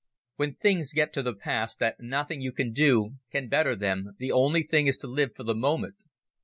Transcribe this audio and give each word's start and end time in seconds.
When 0.37 0.55
things 0.55 0.93
get 0.93 1.13
to 1.13 1.21
the 1.21 1.35
pass 1.35 1.75
that 1.75 1.99
nothing 1.99 2.41
you 2.41 2.51
can 2.51 2.73
do 2.73 3.17
can 3.31 3.47
better 3.49 3.75
them, 3.75 4.15
the 4.17 4.31
only 4.31 4.63
thing 4.63 4.87
is 4.87 4.97
to 4.97 5.07
live 5.07 5.35
for 5.35 5.43
the 5.43 5.53
moment. 5.53 5.97